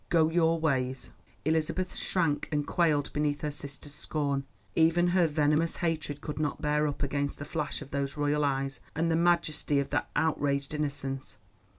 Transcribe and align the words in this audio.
Go 0.09 0.31
your 0.31 0.59
ways." 0.59 1.11
Elizabeth 1.45 1.95
shrank 1.95 2.49
and 2.51 2.65
quailed 2.65 3.13
beneath 3.13 3.41
her 3.41 3.51
sister's 3.51 3.93
scorn. 3.93 4.45
Even 4.75 5.09
her 5.09 5.27
venomous 5.27 5.75
hatred 5.75 6.21
could 6.21 6.39
not 6.39 6.59
bear 6.59 6.87
up 6.87 7.03
against 7.03 7.37
the 7.37 7.45
flash 7.45 7.83
of 7.83 7.91
those 7.91 8.17
royal 8.17 8.43
eyes, 8.43 8.79
and 8.95 9.11
the 9.11 9.15
majesty 9.15 9.77
of 9.77 9.91
that 9.91 10.09
outraged 10.15 10.73
innocence. 10.73 11.37